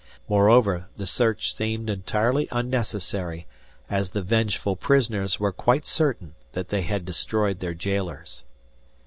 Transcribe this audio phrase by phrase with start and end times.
[0.27, 3.45] Moreover, the search seemed entirely unnecessary,
[3.87, 8.43] as the vengeful prisoners were quite certain that they had destroyed their jailers.